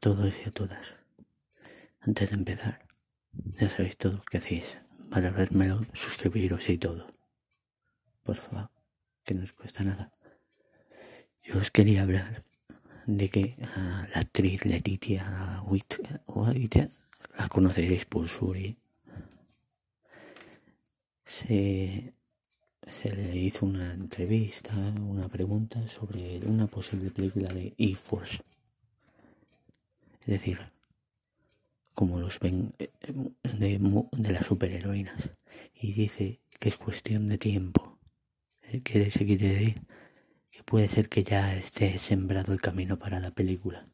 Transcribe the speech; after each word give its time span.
todos 0.00 0.34
y 0.44 0.48
a 0.48 0.52
todas. 0.52 0.96
Antes 2.00 2.30
de 2.30 2.36
empezar, 2.36 2.86
ya 3.58 3.68
sabéis 3.68 3.96
todo 3.96 4.14
lo 4.14 4.22
que 4.22 4.38
hacéis. 4.38 4.76
Para 5.10 5.30
vermelo, 5.30 5.80
suscribiros 5.94 6.68
y 6.68 6.78
todo. 6.78 7.06
Por 8.22 8.36
favor, 8.36 8.70
que 9.24 9.34
no 9.34 9.44
os 9.44 9.52
cuesta 9.52 9.82
nada. 9.82 10.10
Yo 11.44 11.58
os 11.58 11.70
quería 11.70 12.02
hablar 12.02 12.42
de 13.06 13.28
que 13.28 13.56
la 13.58 14.20
actriz 14.20 14.64
Letitia 14.64 15.62
Witt, 15.66 15.94
la 17.38 17.48
conoceréis 17.48 18.04
por 18.04 18.28
Suri, 18.28 18.76
se, 21.24 22.12
se 22.86 23.10
le 23.10 23.36
hizo 23.36 23.66
una 23.66 23.94
entrevista, 23.94 24.74
una 24.74 25.28
pregunta 25.28 25.86
sobre 25.88 26.40
una 26.46 26.66
posible 26.66 27.10
película 27.10 27.48
de 27.52 27.74
E-Force. 27.78 28.42
Es 30.22 30.26
decir, 30.26 30.60
como 31.94 32.18
los 32.18 32.38
ven 32.38 32.74
eh, 32.78 32.90
de, 33.42 33.78
de 34.12 34.32
las 34.32 34.46
superheroínas. 34.46 35.30
Y 35.74 35.92
dice 35.92 36.40
que 36.58 36.68
es 36.68 36.76
cuestión 36.76 37.26
de 37.26 37.38
tiempo. 37.38 37.98
¿Eh? 38.62 38.80
¿Qué 38.82 39.10
se 39.10 39.26
quiere 39.26 39.48
decir? 39.48 39.82
Que 40.50 40.62
puede 40.62 40.88
ser 40.88 41.08
que 41.08 41.24
ya 41.24 41.54
esté 41.56 41.98
sembrado 41.98 42.52
el 42.52 42.60
camino 42.60 42.98
para 42.98 43.20
la 43.20 43.32
película. 43.32 43.84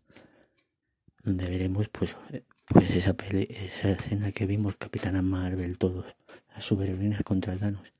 Donde 1.22 1.48
veremos 1.48 1.88
pues, 1.88 2.16
eh, 2.32 2.44
pues 2.66 2.94
esa, 2.94 3.16
esa 3.30 3.90
escena 3.90 4.32
que 4.32 4.46
vimos 4.46 4.76
Capitana 4.76 5.22
Marvel, 5.22 5.78
todos, 5.78 6.14
las 6.54 6.64
superheroínas 6.64 7.22
contra 7.22 7.56
Thanos. 7.56 7.92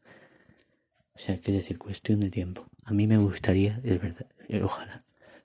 O 1.15 1.19
sea, 1.19 1.37
quiere 1.39 1.59
decir 1.59 1.79
cuestión 1.79 2.21
de 2.21 2.31
tiempo. 2.31 2.67
A 2.85 2.93
mí 2.93 3.07
me 3.07 3.17
gustaría, 3.17 3.81
es 3.83 4.01
verdad, 4.01 4.29
ojalá, 4.63 5.03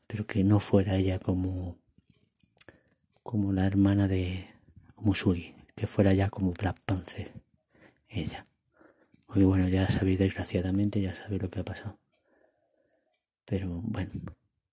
pero 0.08 0.28
que 0.28 0.44
no 0.44 0.60
fuera 0.60 0.98
ella 0.98 1.18
como 1.18 1.78
como 3.34 3.52
la 3.52 3.66
hermana 3.66 4.08
de 4.08 4.46
Musuri, 4.98 5.56
que 5.76 5.88
fuera 5.88 6.14
ya 6.14 6.30
como 6.30 6.52
Black 6.52 6.80
Panther, 6.86 7.34
ella. 8.08 8.46
Porque 9.26 9.44
bueno, 9.44 9.68
ya 9.68 9.90
sabéis, 9.90 10.20
desgraciadamente, 10.20 11.02
ya 11.02 11.16
sabéis 11.16 11.42
lo 11.42 11.50
que 11.50 11.62
ha 11.62 11.66
pasado. 11.66 11.98
Pero 13.46 13.82
bueno, 13.86 14.12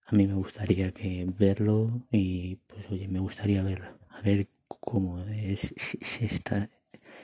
a 0.05 0.15
mí 0.15 0.27
me 0.27 0.35
gustaría 0.35 0.93
que 0.93 1.27
verlo 1.39 2.03
y 2.13 2.57
pues 2.67 2.91
oye, 2.91 3.09
me 3.09 3.19
gustaría 3.19 3.63
verlo, 3.63 3.89
a 4.11 4.21
ver 4.21 4.47
cómo 4.69 5.25
es, 5.25 5.73
si 5.79 6.27
está, 6.27 6.69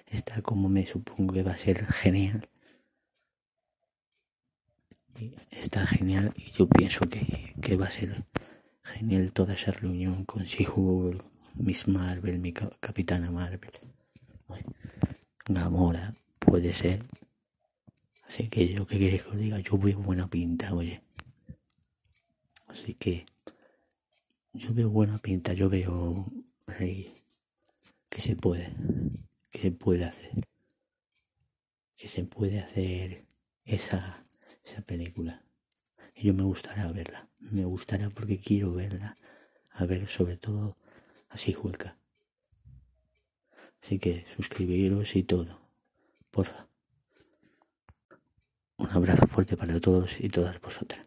está 0.06 0.40
como 0.40 0.70
me 0.70 0.86
supongo 0.86 1.34
que 1.34 1.42
va 1.42 1.52
a 1.52 1.58
ser 1.58 1.84
genial. 1.84 2.48
está 5.50 5.86
genial 5.86 6.32
y 6.34 6.50
yo 6.50 6.66
pienso 6.66 7.00
que, 7.10 7.52
que 7.60 7.76
va 7.76 7.88
a 7.88 7.90
ser 7.90 8.24
Genial 8.92 9.32
toda 9.32 9.54
esa 9.54 9.72
reunión 9.72 10.24
con 10.24 10.44
she 10.44 10.66
Miss 11.56 11.88
Marvel, 11.88 12.38
mi 12.38 12.52
Capitana 12.52 13.30
Marvel. 13.30 13.72
Gamora, 15.48 16.14
puede 16.38 16.72
ser. 16.72 17.02
Así 18.26 18.48
que 18.48 18.68
yo 18.74 18.86
que 18.86 18.98
queréis 18.98 19.22
que 19.22 19.30
os 19.30 19.36
diga, 19.36 19.58
yo 19.60 19.76
veo 19.76 19.98
buena 19.98 20.28
pinta, 20.28 20.72
oye. 20.74 21.00
Así 22.68 22.94
que 22.94 23.26
yo 24.52 24.72
veo 24.72 24.90
buena 24.90 25.18
pinta, 25.18 25.52
yo 25.52 25.68
veo 25.68 26.26
que 28.08 28.20
se 28.20 28.36
puede, 28.36 28.72
que 29.50 29.60
se 29.60 29.70
puede 29.70 30.04
hacer, 30.04 30.30
que 31.96 32.08
se 32.08 32.24
puede 32.24 32.60
hacer 32.60 33.24
esa, 33.64 34.22
esa 34.64 34.82
película. 34.82 35.42
Y 36.16 36.26
yo 36.26 36.34
me 36.34 36.42
gustaría 36.42 36.90
verla 36.90 37.26
me 37.50 37.64
gustará 37.64 38.10
porque 38.10 38.38
quiero 38.38 38.72
verla, 38.72 39.16
a 39.72 39.86
ver 39.86 40.08
sobre 40.08 40.36
todo 40.36 40.74
así 41.28 41.52
Julka. 41.52 41.96
Así 43.82 43.98
que 43.98 44.26
suscribiros 44.34 45.14
y 45.16 45.22
todo, 45.22 45.60
porfa. 46.30 46.66
Un 48.78 48.90
abrazo 48.90 49.26
fuerte 49.26 49.56
para 49.56 49.78
todos 49.80 50.20
y 50.20 50.28
todas 50.28 50.60
vosotras. 50.60 51.06